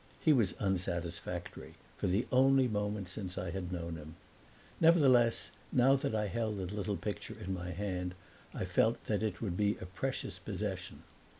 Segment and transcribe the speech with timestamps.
[0.19, 4.15] He was unsatisfactory, for the only moment since I had known him.
[4.79, 8.15] Nevertheless, now that I held the little picture in my hand
[8.51, 11.03] I felt that it would be a precious possession.